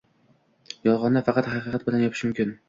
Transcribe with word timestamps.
Yolg‘onni 0.87 1.23
faqat 1.27 1.51
haqiqat 1.53 1.87
bilan 1.91 2.03
yopish 2.07 2.25
mumkin. 2.29 2.57